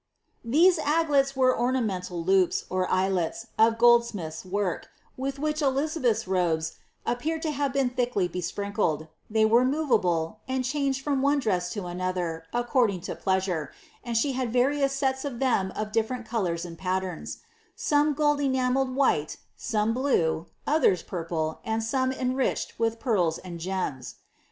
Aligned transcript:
*'' 0.19 0.31
These 0.57 0.79
aglets 0.79 1.35
were 1.35 1.55
ornamental 1.55 2.23
loops, 2.23 2.65
or 2.71 2.89
eyelets, 2.89 3.45
of 3.59 3.77
goldsmiths^ 3.77 4.43
work, 4.43 4.87
with 5.15 5.37
which 5.37 5.61
Elizabeth's 5.61 6.27
robes 6.27 6.79
appear 7.05 7.37
to 7.37 7.51
have 7.51 7.71
been 7.71 7.91
thickly 7.91 8.27
besprinkled; 8.27 9.09
ihey 9.31 9.47
were 9.47 9.63
movable, 9.63 10.39
and 10.47 10.65
changed 10.65 11.03
from 11.03 11.21
one 11.21 11.37
dress 11.37 11.71
to 11.73 11.85
another, 11.85 12.45
according 12.51 13.01
to 13.01 13.13
pleasure, 13.15 13.71
and 14.03 14.17
she 14.17 14.31
had 14.31 14.51
various 14.51 14.91
sets 14.93 15.23
of 15.23 15.37
them 15.37 15.69
of 15.75 15.91
different 15.91 16.25
colours 16.27 16.65
and 16.65 16.79
patterns; 16.79 17.37
some 17.75 18.15
gold 18.15 18.41
enamelled 18.41 18.95
white, 18.95 19.37
some 19.55 19.93
blue, 19.93 20.47
others 20.65 21.03
purple, 21.03 21.59
and 21.63 21.83
K>aie 21.83 22.17
enriched 22.17 22.79
with 22.79 22.99
pearls 22.99 23.37
and 23.37 23.59
gems. 23.59 24.15